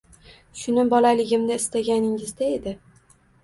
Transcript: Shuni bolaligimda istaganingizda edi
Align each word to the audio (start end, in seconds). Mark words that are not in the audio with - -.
Shuni 0.61 0.85
bolaligimda 0.93 1.59
istaganingizda 1.61 2.51
edi 2.59 2.77